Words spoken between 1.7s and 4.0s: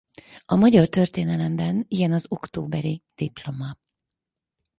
ilyen az októberi diploma.